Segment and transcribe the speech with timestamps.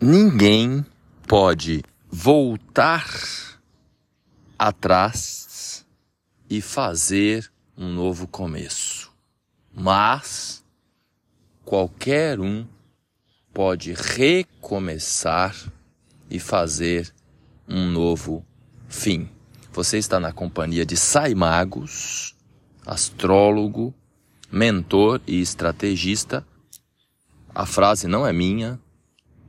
[0.00, 0.84] ninguém
[1.26, 3.04] pode voltar
[4.58, 5.84] atrás
[6.48, 9.12] e fazer um novo começo.
[9.74, 10.64] Mas
[11.64, 12.66] qualquer um
[13.52, 15.54] pode recomeçar
[16.30, 17.12] e fazer
[17.68, 18.44] um novo
[18.88, 19.28] fim.
[19.72, 22.34] Você está na companhia de Sai Magos,
[22.86, 23.94] astrólogo,
[24.50, 26.46] mentor e estrategista.
[27.54, 28.80] A frase não é minha,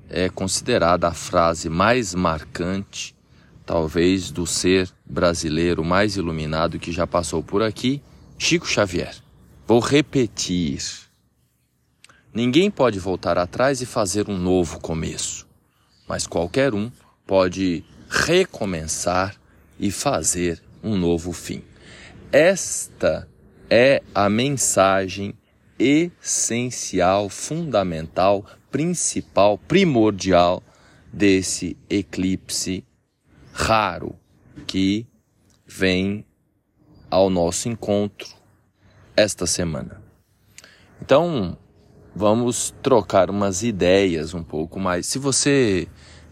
[0.09, 3.15] é considerada a frase mais marcante,
[3.65, 8.01] talvez, do ser brasileiro mais iluminado que já passou por aqui,
[8.37, 9.15] Chico Xavier.
[9.67, 10.81] Vou repetir.
[12.33, 15.47] Ninguém pode voltar atrás e fazer um novo começo,
[16.07, 16.91] mas qualquer um
[17.25, 19.35] pode recomeçar
[19.79, 21.61] e fazer um novo fim.
[22.31, 23.27] Esta
[23.69, 25.35] é a mensagem
[25.77, 30.63] essencial, fundamental, principal, primordial
[31.11, 32.85] desse eclipse
[33.51, 34.15] raro
[34.67, 35.07] que
[35.65, 36.25] vem
[37.09, 38.27] ao nosso encontro
[39.15, 40.01] esta semana.
[41.01, 41.57] Então,
[42.15, 45.07] vamos trocar umas ideias um pouco mais.
[45.07, 45.87] Se você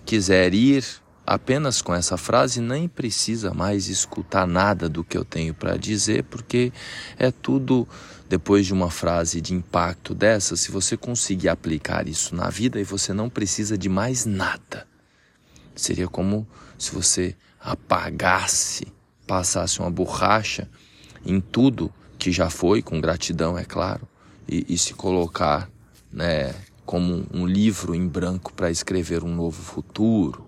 [0.06, 0.84] quiser ir
[1.28, 6.24] apenas com essa frase, nem precisa mais escutar nada do que eu tenho para dizer,
[6.24, 6.72] porque
[7.20, 7.86] é tudo
[8.30, 12.84] depois de uma frase de impacto dessa, se você conseguir aplicar isso na vida e
[12.86, 14.88] você não precisa de mais nada.
[15.76, 16.48] Seria como
[16.80, 18.88] se você apagasse,
[19.28, 20.70] passasse uma borracha
[21.26, 24.08] em tudo que já foi, com gratidão, é claro,
[24.48, 25.70] e, e se colocar
[26.10, 26.56] né,
[26.86, 30.47] como um livro em branco para escrever um novo futuro,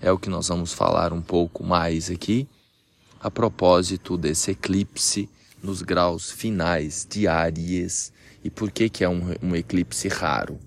[0.00, 2.48] é o que nós vamos falar um pouco mais aqui,
[3.20, 5.28] a propósito desse eclipse
[5.62, 8.12] nos graus finais de Áries
[8.44, 10.58] e por que, que é um, um eclipse raro.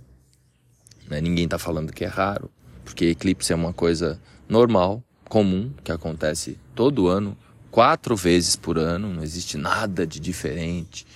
[1.09, 1.22] Né?
[1.22, 2.50] Ninguém está falando que é raro,
[2.84, 7.38] porque eclipse é uma coisa normal, comum, que acontece todo ano,
[7.70, 11.08] quatro vezes por ano, não existe nada de diferente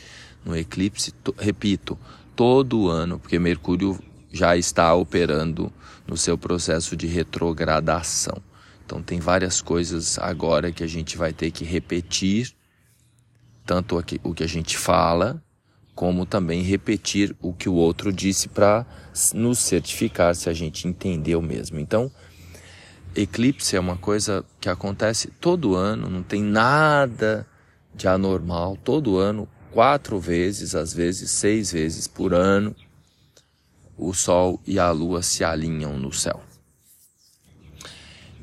[0.46, 1.98] no eclipse, repito,
[2.36, 4.00] todo ano, porque Mercúrio
[4.32, 5.74] já está operando
[6.08, 8.38] no seu processo de retrogradação.
[8.86, 12.54] Então tem várias coisas agora que a gente vai ter que repetir,
[13.66, 15.42] tanto o que a gente fala,
[15.96, 18.86] como também repetir o que o outro disse para
[19.34, 21.80] nos certificar se a gente entendeu mesmo.
[21.80, 22.12] Então,
[23.16, 27.48] eclipse é uma coisa que acontece todo ano, não tem nada
[27.96, 32.76] de anormal, todo ano, quatro vezes, às vezes seis vezes por ano
[33.98, 36.42] o Sol e a Lua se alinham no céu.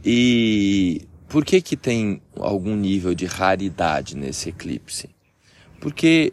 [0.04, 5.08] E por que que tem algum nível de raridade nesse eclipse?
[5.80, 6.32] Porque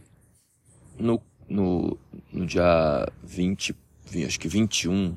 [0.97, 1.97] no, no,
[2.31, 3.75] no dia 20,
[4.25, 5.16] acho que 21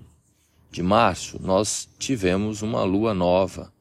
[0.71, 3.73] de março, nós tivemos uma lua nova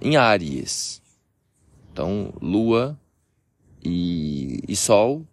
[0.00, 1.02] em Áries.
[1.92, 2.98] Então, lua
[3.84, 5.26] e, e sol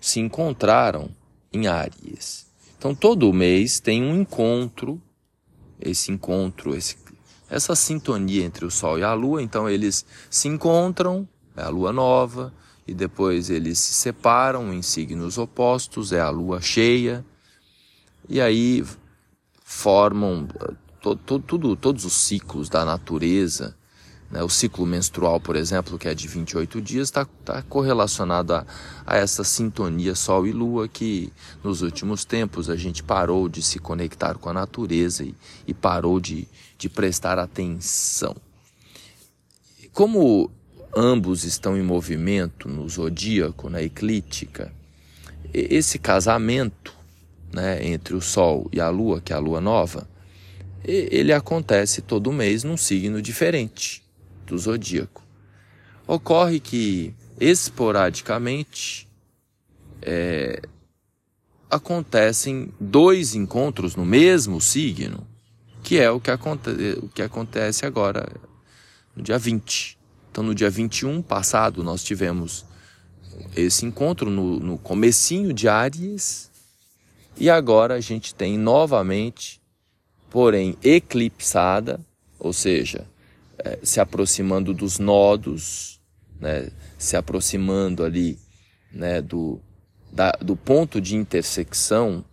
[0.00, 1.10] se encontraram
[1.52, 2.51] em Áries.
[2.82, 5.00] Então todo mês tem um encontro,
[5.80, 6.98] esse encontro, esse,
[7.48, 9.40] essa sintonia entre o Sol e a Lua.
[9.40, 12.52] Então eles se encontram, é a Lua nova,
[12.84, 17.24] e depois eles se separam em signos opostos, é a Lua cheia,
[18.28, 18.84] e aí
[19.62, 20.48] formam
[21.00, 23.78] to, to, tudo, todos os ciclos da natureza?
[24.40, 28.66] O ciclo menstrual, por exemplo, que é de 28 dias, está tá correlacionado a,
[29.06, 31.30] a essa sintonia Sol e Lua que
[31.62, 35.34] nos últimos tempos a gente parou de se conectar com a natureza e,
[35.66, 36.48] e parou de,
[36.78, 38.34] de prestar atenção.
[39.92, 40.50] Como
[40.96, 44.72] ambos estão em movimento no zodíaco, na eclíptica,
[45.52, 46.94] esse casamento
[47.52, 50.08] né, entre o Sol e a Lua, que é a Lua nova,
[50.82, 54.01] ele acontece todo mês num signo diferente
[54.46, 55.22] do zodíaco.
[56.06, 59.08] Ocorre que, esporadicamente,
[60.00, 60.62] é,
[61.70, 65.26] acontecem dois encontros no mesmo signo,
[65.82, 66.70] que é o que, aconte
[67.02, 68.28] o que acontece agora,
[69.16, 69.98] no dia 20.
[70.30, 72.64] Então, no dia 21 passado, nós tivemos
[73.56, 76.50] esse encontro no, no comecinho de Áries,
[77.36, 79.60] e agora a gente tem novamente,
[80.30, 82.00] porém eclipsada,
[82.38, 83.06] ou seja,
[83.64, 86.00] é, se aproximando dos nodos,
[86.40, 88.38] né, se aproximando ali
[88.92, 89.60] né, do,
[90.12, 92.24] da, do ponto de intersecção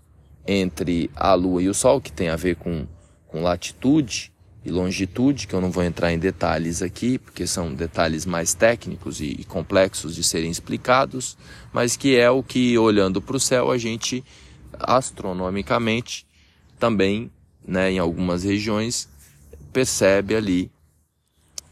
[0.47, 2.87] entre a Lua e o Sol, que tem a ver com,
[3.27, 4.33] com latitude
[4.65, 9.21] e longitude, que eu não vou entrar em detalhes aqui, porque são detalhes mais técnicos
[9.21, 11.37] e, e complexos de serem explicados,
[11.71, 14.23] mas que é o que, olhando para o céu, a gente
[14.79, 16.25] astronomicamente
[16.79, 17.31] também
[17.65, 19.07] né, em algumas regiões,
[19.71, 20.71] percebe ali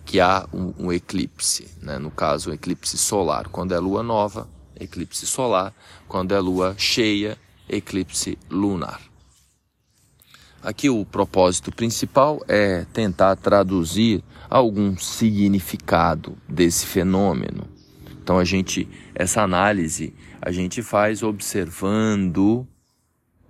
[0.07, 1.99] que há um, um eclipse, né?
[1.99, 3.49] no caso, um eclipse solar.
[3.49, 4.47] Quando é lua nova,
[4.79, 5.73] eclipse solar.
[6.07, 7.37] Quando é lua cheia,
[7.67, 9.01] eclipse lunar.
[10.63, 17.67] Aqui o propósito principal é tentar traduzir algum significado desse fenômeno.
[18.23, 22.65] Então a gente essa análise a gente faz observando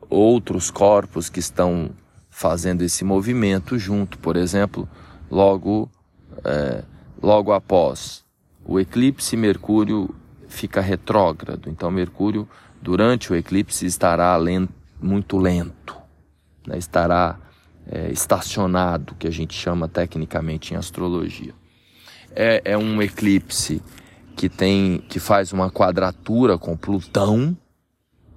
[0.09, 1.91] outros corpos que estão
[2.29, 4.89] fazendo esse movimento junto, por exemplo,
[5.29, 5.89] logo
[6.43, 6.83] é,
[7.21, 8.25] logo após
[8.65, 10.13] o eclipse, Mercúrio
[10.47, 11.69] fica retrógrado.
[11.69, 12.47] Então, Mercúrio,
[12.81, 15.95] durante o eclipse, estará lento, muito lento,
[16.65, 16.77] né?
[16.77, 17.39] estará
[17.89, 21.53] é, estacionado, que a gente chama tecnicamente em astrologia.
[22.35, 23.81] É, é um eclipse
[24.35, 27.57] que tem, que faz uma quadratura com Plutão,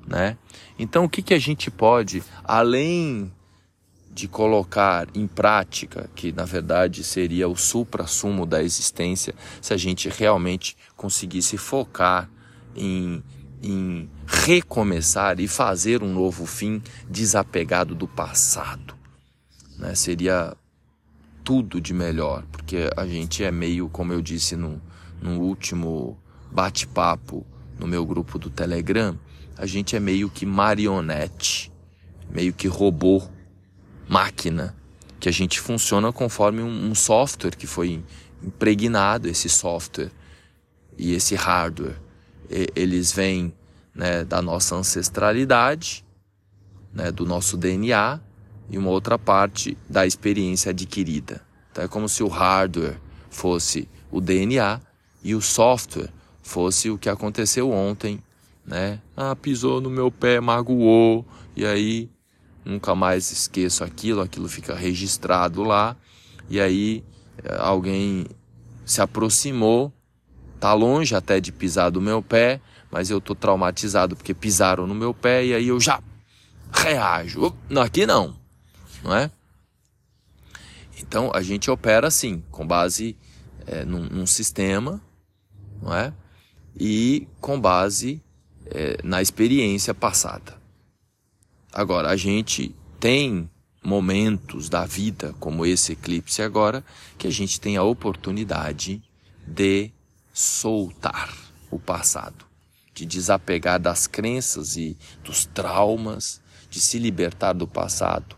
[0.07, 0.37] né?
[0.79, 3.31] Então, o que, que a gente pode, além
[4.13, 10.09] de colocar em prática, que na verdade seria o supra-sumo da existência, se a gente
[10.09, 12.29] realmente conseguisse focar
[12.75, 13.23] em,
[13.63, 18.95] em recomeçar e fazer um novo fim desapegado do passado.
[19.79, 19.95] Né?
[19.95, 20.57] Seria
[21.45, 24.83] tudo de melhor, porque a gente é meio, como eu disse no,
[25.23, 26.19] no último
[26.51, 27.47] bate-papo
[27.79, 29.19] no meu grupo do Telegram,
[29.57, 31.73] a gente é meio que marionete,
[32.31, 33.23] meio que robô
[34.11, 34.75] máquina,
[35.21, 38.03] que a gente funciona conforme um, um software que foi
[38.43, 40.11] impregnado, esse software
[40.99, 41.95] e esse hardware.
[42.51, 43.55] E, eles vêm
[43.95, 46.05] né, da nossa ancestralidade,
[46.93, 48.21] né, do nosso DNA,
[48.69, 51.41] e uma outra parte da experiência adquirida.
[51.71, 54.81] Então é como se o hardware fosse o DNA
[55.23, 56.11] e o software
[56.43, 58.21] fosse o que aconteceu ontem,
[58.67, 59.01] né?
[59.17, 61.25] Ah, pisou no meu pé, magoou,
[61.55, 62.11] e aí
[62.65, 65.97] nunca mais esqueço aquilo, aquilo fica registrado lá,
[66.49, 67.05] e aí
[67.43, 68.27] eh, alguém
[68.85, 69.93] se aproximou,
[70.59, 72.61] tá longe até de pisar do meu pé,
[72.91, 76.03] mas eu tô traumatizado porque pisaram no meu pé e aí eu já
[76.73, 77.55] reajo.
[77.83, 78.37] Aqui não,
[79.03, 79.31] não é?
[80.99, 83.17] Então a gente opera assim, com base
[83.67, 85.01] é, num, num, sistema,
[85.81, 86.13] não é?
[86.79, 88.23] E com base
[88.67, 90.60] é, na experiência passada.
[91.73, 93.49] Agora, a gente tem
[93.83, 96.85] momentos da vida, como esse eclipse agora,
[97.17, 99.03] que a gente tem a oportunidade
[99.47, 99.91] de
[100.33, 101.35] soltar
[101.71, 102.45] o passado,
[102.93, 108.37] de desapegar das crenças e dos traumas, de se libertar do passado.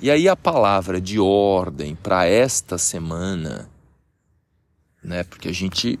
[0.00, 3.70] E aí a palavra de ordem para esta semana,
[5.02, 5.24] né?
[5.24, 5.98] Porque a gente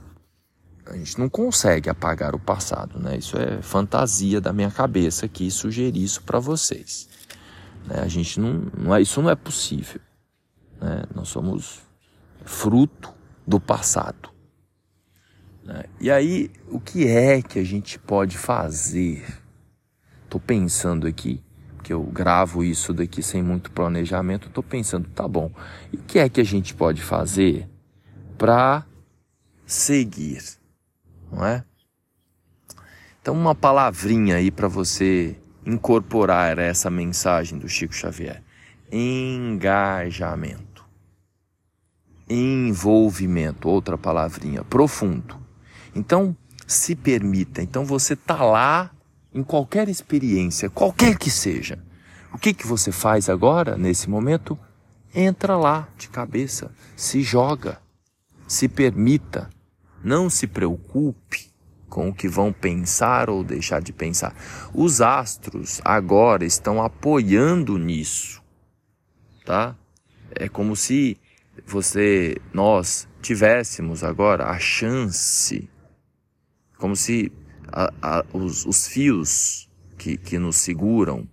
[0.86, 3.16] a gente não consegue apagar o passado, né?
[3.16, 7.08] Isso é fantasia da minha cabeça aqui sugerir isso para vocês.
[7.86, 8.00] Né?
[8.00, 10.00] A gente não, não é, isso não é possível.
[10.80, 11.04] Né?
[11.14, 11.80] Nós somos
[12.44, 13.14] fruto
[13.46, 14.30] do passado.
[15.64, 15.84] Né?
[16.00, 19.24] E aí, o que é que a gente pode fazer?
[20.24, 21.42] Estou pensando aqui,
[21.82, 24.48] que eu gravo isso daqui sem muito planejamento.
[24.48, 25.50] Estou pensando, tá bom.
[25.92, 27.68] E o que é que a gente pode fazer
[28.36, 28.84] para
[29.64, 30.62] seguir?
[31.34, 31.64] Não é?
[33.20, 38.42] Então, uma palavrinha aí para você incorporar essa mensagem do Chico Xavier:
[38.92, 40.84] engajamento,
[42.28, 45.38] envolvimento, outra palavrinha, profundo.
[45.94, 47.62] Então, se permita.
[47.62, 48.90] Então, você tá lá
[49.32, 51.82] em qualquer experiência, qualquer que seja.
[52.32, 54.58] O que que você faz agora, nesse momento?
[55.14, 57.80] Entra lá de cabeça, se joga,
[58.46, 59.48] se permita,
[60.04, 61.50] não se preocupe
[61.88, 64.34] com o que vão pensar ou deixar de pensar.
[64.74, 68.42] Os astros agora estão apoiando nisso,
[69.44, 69.76] tá?
[70.34, 71.16] É como se
[71.66, 75.68] você, nós tivéssemos agora a chance,
[76.76, 77.32] como se
[77.68, 81.28] a, a, os, os fios que, que nos seguram,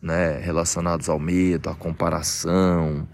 [0.00, 3.06] né, relacionados ao medo, à comparação,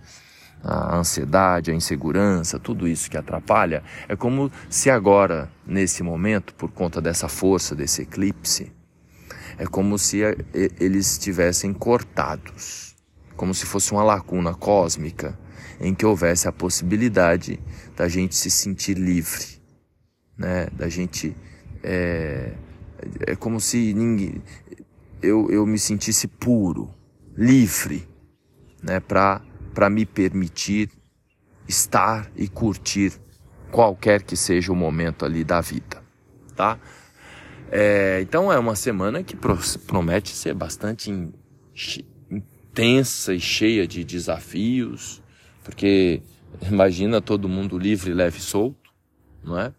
[0.64, 6.70] a ansiedade, a insegurança, tudo isso que atrapalha, é como se agora, nesse momento, por
[6.70, 8.72] conta dessa força desse eclipse,
[9.58, 10.20] é como se
[10.80, 12.96] eles estivessem cortados,
[13.36, 15.38] como se fosse uma lacuna cósmica
[15.80, 17.60] em que houvesse a possibilidade
[17.94, 19.60] da gente se sentir livre,
[20.36, 20.66] né?
[20.72, 21.36] Da gente
[21.82, 22.52] é,
[23.26, 24.42] é como se ninguém,
[25.20, 26.92] eu, eu me sentisse puro,
[27.36, 28.08] livre,
[28.82, 28.98] né?
[28.98, 29.42] Para
[29.74, 30.88] para me permitir
[31.68, 33.12] estar e curtir
[33.70, 36.02] qualquer que seja o momento ali da vida,
[36.54, 36.78] tá?
[37.70, 39.36] É, então é uma semana que
[39.86, 41.12] promete ser bastante
[42.72, 45.20] tensa e cheia de desafios,
[45.64, 46.22] porque
[46.62, 48.92] imagina todo mundo livre, leve e solto,
[49.42, 49.72] não é?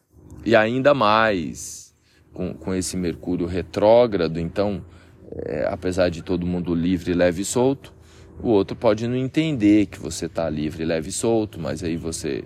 [0.43, 1.93] E ainda mais
[2.33, 4.83] com, com esse Mercúrio retrógrado, então,
[5.31, 7.94] é, apesar de todo mundo livre, leve e solto,
[8.41, 12.43] o outro pode não entender que você está livre, leve e solto, mas aí você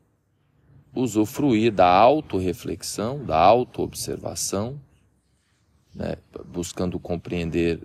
[0.94, 4.80] usufruir da autorreflexão, da autoobservação,
[5.94, 7.80] né, buscando compreender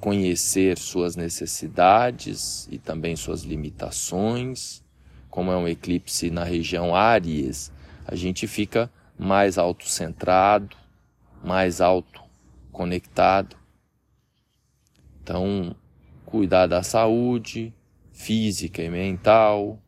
[0.00, 4.82] conhecer suas necessidades e também suas limitações.
[5.30, 7.72] Como é um eclipse na região Áries,
[8.06, 10.76] a gente fica mais autocentrado,
[11.42, 13.56] mais autoconectado.
[15.22, 15.74] Então,
[16.24, 17.74] cuidar da saúde
[18.12, 19.78] física e mental,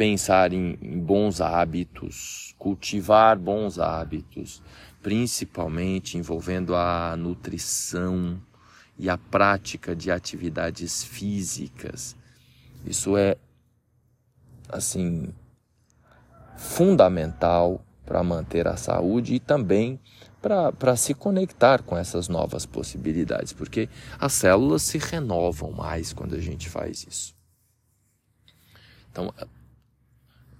[0.00, 4.62] pensar em, em bons hábitos, cultivar bons hábitos,
[5.02, 8.40] principalmente envolvendo a nutrição,
[9.00, 12.16] e a prática de atividades físicas.
[12.84, 13.34] Isso é,
[14.68, 15.34] assim,
[16.58, 19.98] fundamental para manter a saúde e também
[20.40, 23.88] para se conectar com essas novas possibilidades, porque
[24.18, 27.34] as células se renovam mais quando a gente faz isso.
[29.10, 29.32] Então,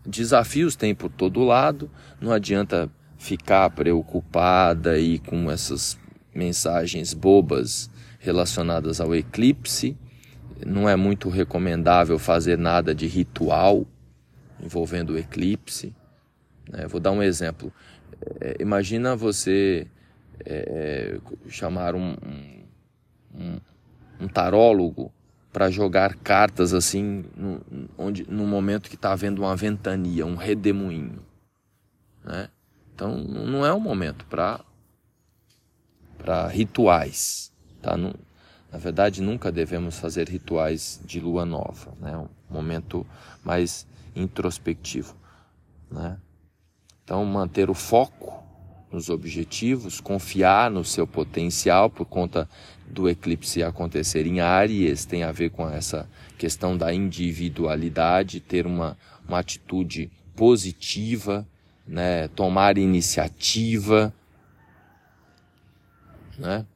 [0.06, 1.90] desafios tem por todo lado,
[2.20, 5.98] não adianta ficar preocupada aí com essas
[6.34, 9.96] mensagens bobas relacionadas ao eclipse.
[10.64, 13.86] Não é muito recomendável fazer nada de ritual
[14.62, 15.94] envolvendo o eclipse.
[16.70, 16.86] Né?
[16.86, 17.72] Vou dar um exemplo.
[18.40, 19.86] É, imagina você
[20.44, 22.16] é, chamar um,
[23.34, 23.60] um,
[24.20, 25.12] um tarólogo
[25.52, 27.60] para jogar cartas assim, no,
[27.98, 31.22] onde, no momento que está havendo uma ventania, um redemoinho.
[32.24, 32.48] Né?
[32.94, 34.60] Então não é um momento para
[36.48, 37.52] rituais.
[37.82, 37.96] Tá?
[37.96, 42.16] na verdade, nunca devemos fazer rituais de lua nova, né?
[42.16, 43.06] um momento
[43.42, 45.16] mais introspectivo.
[45.90, 46.16] Né?
[47.02, 48.40] Então, manter o foco
[48.92, 52.48] nos objetivos, confiar no seu potencial por conta
[52.90, 58.96] do eclipse acontecer em Áries, tem a ver com essa questão da individualidade, ter uma,
[59.26, 61.46] uma atitude positiva,
[61.86, 62.28] né?
[62.28, 64.12] tomar iniciativa,
[66.38, 66.66] né?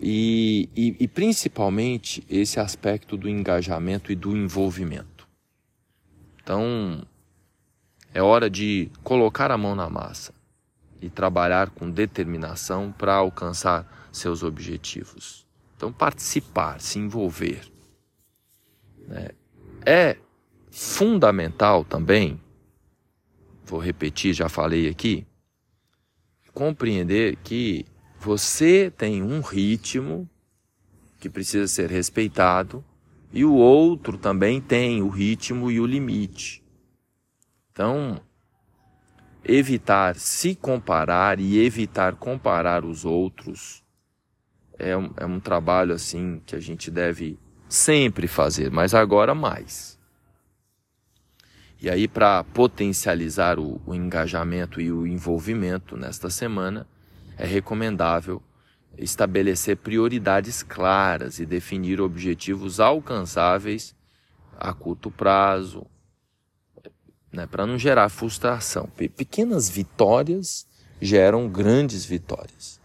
[0.00, 5.28] E, e, e, principalmente esse aspecto do engajamento e do envolvimento.
[6.42, 7.06] Então,
[8.12, 10.34] é hora de colocar a mão na massa
[11.00, 15.46] e trabalhar com determinação para alcançar seus objetivos.
[15.76, 17.62] Então, participar, se envolver.
[19.08, 19.30] Né?
[19.84, 20.16] É
[20.70, 22.40] fundamental também,
[23.64, 25.26] vou repetir, já falei aqui,
[26.54, 27.84] compreender que
[28.18, 30.28] você tem um ritmo
[31.18, 32.84] que precisa ser respeitado
[33.32, 36.62] e o outro também tem o ritmo e o limite.
[37.72, 38.20] Então,
[39.44, 43.82] evitar se comparar e evitar comparar os outros
[44.82, 49.98] é um, é um trabalho assim que a gente deve sempre fazer, mas agora mais.
[51.80, 56.86] E aí, para potencializar o, o engajamento e o envolvimento nesta semana,
[57.36, 58.42] é recomendável
[58.96, 63.96] estabelecer prioridades claras e definir objetivos alcançáveis
[64.58, 65.86] a curto prazo,
[67.32, 68.88] né, para não gerar frustração.
[69.16, 70.66] Pequenas vitórias
[71.00, 72.80] geram grandes vitórias.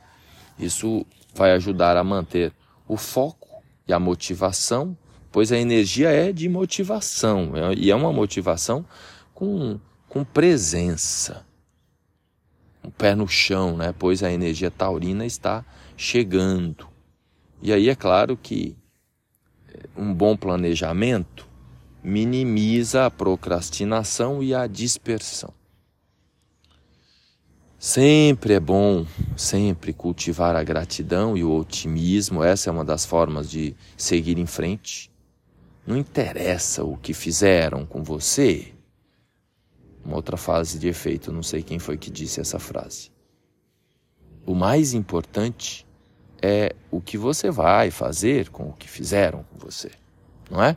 [0.58, 1.06] Isso
[1.38, 2.52] vai ajudar a manter
[2.88, 4.98] o foco e a motivação,
[5.32, 8.84] pois a energia é de motivação é, e é uma motivação
[9.34, 9.80] com,
[10.10, 11.46] com presença.
[12.84, 13.94] O pé no chão, né?
[13.98, 15.64] pois a energia taurina está
[15.96, 16.88] chegando.
[17.62, 18.76] E aí é claro que
[19.68, 21.48] eh, um bom planejamento
[22.04, 25.54] minimiza a procrastinação e a dispersão.
[27.88, 29.06] Sempre é bom,
[29.38, 34.46] sempre cultivar a gratidão e o otimismo, essa é uma das formas de seguir em
[34.46, 35.10] frente.
[35.86, 38.74] Não interessa o que fizeram com você.
[40.04, 43.10] Uma outra frase de efeito, não sei quem foi que disse essa frase.
[44.46, 45.88] O mais importante
[46.42, 49.92] é o que você vai fazer com o que fizeram com você,
[50.52, 50.76] não é?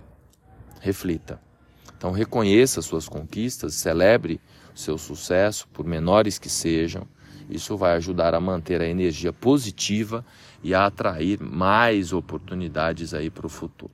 [0.81, 1.41] Reflita.
[1.99, 4.41] Então reconheça suas conquistas, celebre
[4.75, 7.07] seu sucesso, por menores que sejam.
[7.49, 10.25] Isso vai ajudar a manter a energia positiva
[10.63, 13.93] e a atrair mais oportunidades aí para o futuro.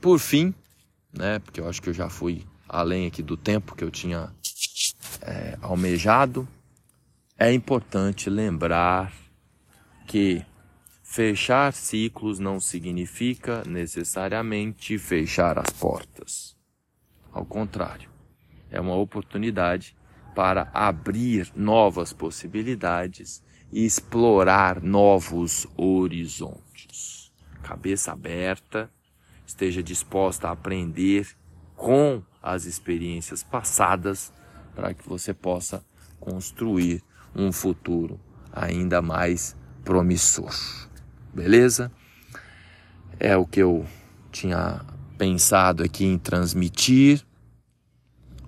[0.00, 0.52] Por fim,
[1.12, 4.32] né, porque eu acho que eu já fui além aqui do tempo que eu tinha
[5.22, 6.48] é, almejado,
[7.38, 9.12] é importante lembrar
[10.06, 10.44] que
[11.02, 16.56] fechar ciclos não significa necessariamente fechar as portas.
[17.32, 18.10] Ao contrário,
[18.74, 19.96] é uma oportunidade
[20.34, 23.40] para abrir novas possibilidades
[23.72, 27.32] e explorar novos horizontes.
[27.62, 28.90] Cabeça aberta,
[29.46, 31.28] esteja disposta a aprender
[31.76, 34.32] com as experiências passadas
[34.74, 35.84] para que você possa
[36.18, 37.00] construir
[37.34, 38.18] um futuro
[38.52, 40.52] ainda mais promissor.
[41.32, 41.92] Beleza?
[43.20, 43.86] É o que eu
[44.32, 44.84] tinha
[45.16, 47.24] pensado aqui em transmitir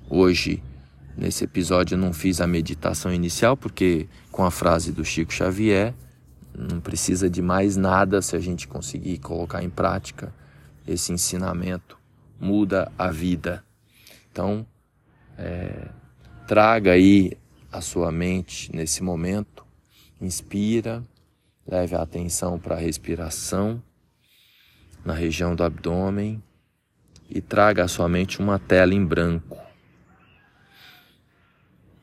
[0.09, 0.63] Hoje,
[1.17, 5.93] nesse episódio, eu não fiz a meditação inicial, porque com a frase do Chico Xavier,
[6.57, 10.33] não precisa de mais nada se a gente conseguir colocar em prática
[10.87, 11.99] esse ensinamento,
[12.41, 13.65] muda a vida.
[14.31, 14.65] Então,
[15.37, 15.89] é,
[16.47, 17.33] traga aí
[17.73, 19.67] a sua mente nesse momento,
[20.21, 21.03] inspira,
[21.67, 23.83] leve a atenção para a respiração
[25.05, 26.41] na região do abdômen
[27.29, 29.66] e traga à sua mente uma tela em branco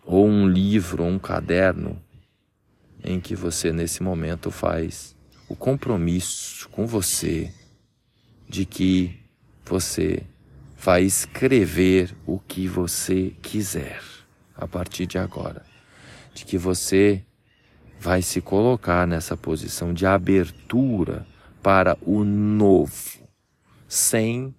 [0.05, 2.01] ou um livro, ou um caderno,
[3.03, 5.15] em que você nesse momento faz
[5.47, 7.53] o compromisso com você
[8.47, 9.19] de que
[9.65, 10.23] você
[10.77, 14.01] vai escrever o que você quiser
[14.55, 15.65] a partir de agora,
[16.33, 17.23] de que você
[17.99, 21.25] vai se colocar nessa posição de abertura
[21.61, 23.19] para o novo,
[23.87, 24.53] sem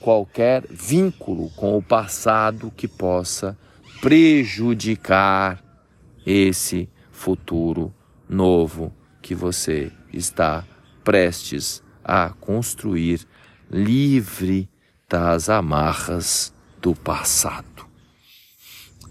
[0.00, 3.56] qualquer vínculo com o passado que possa
[4.00, 5.62] prejudicar
[6.24, 7.92] esse futuro
[8.28, 10.64] novo que você está
[11.02, 13.26] prestes a construir,
[13.70, 14.68] livre
[15.08, 17.86] das amarras do passado.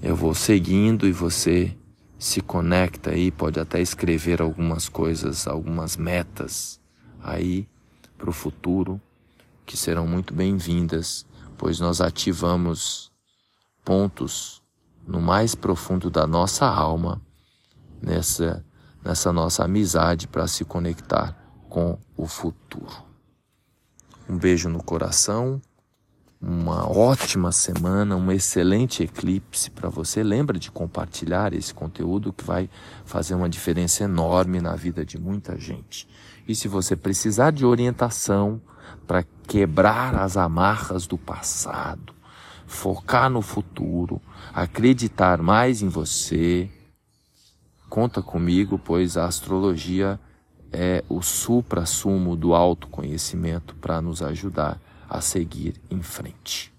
[0.02, 1.76] Eu vou seguindo e você
[2.18, 6.80] se conecta aí, pode até escrever algumas coisas, algumas metas
[7.22, 7.68] aí
[8.18, 9.02] para o futuro
[9.66, 11.26] que serão muito bem-vindas,
[11.58, 13.12] pois nós ativamos
[13.84, 14.57] pontos
[15.08, 17.22] no mais profundo da nossa alma,
[18.02, 18.64] nessa,
[19.04, 21.36] nessa nossa amizade para se conectar
[21.70, 23.08] com o futuro.
[24.30, 25.62] Um beijo no coração,
[26.40, 30.22] uma ótima semana, um excelente eclipse para você.
[30.22, 32.70] Lembra de compartilhar esse conteúdo que vai
[33.06, 36.08] fazer uma diferença enorme na vida de muita gente.
[36.48, 38.62] E se você precisar de orientação
[39.08, 42.14] para quebrar as amarras do passado,
[42.68, 44.22] focar no futuro,
[44.54, 46.70] acreditar mais em você.
[47.90, 50.20] Conta comigo, pois a astrologia
[50.72, 56.77] é o supra-sumo do autoconhecimento para nos ajudar a seguir em frente.